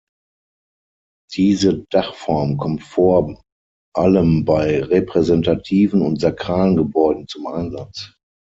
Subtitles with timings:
[1.35, 3.39] Diese Dachform kommt vor
[3.95, 8.11] allem bei repräsentativen und sakralen Gebäuden zum Einsatz.